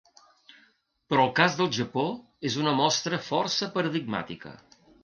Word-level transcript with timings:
Però 1.13 1.27
el 1.29 1.35
cas 1.41 1.59
del 1.61 1.69
Japó 1.77 2.07
és 2.51 2.59
una 2.65 2.75
mostra 2.83 3.25
força 3.31 3.73
paradigmàtica. 3.79 4.61